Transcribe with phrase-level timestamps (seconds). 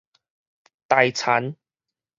[0.89, 1.53] 大田